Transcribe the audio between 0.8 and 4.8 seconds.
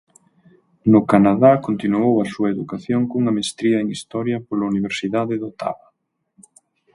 No Canadá continuou a súa educación cunha mestría en Historia pola